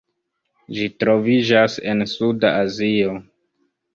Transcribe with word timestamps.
Ĝi 0.77 0.85
troviĝas 1.03 1.77
en 1.93 2.01
Suda 2.15 2.53
Azio. 2.63 3.13